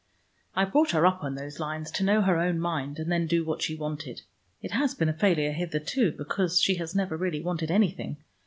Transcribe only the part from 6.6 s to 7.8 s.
has never really wanted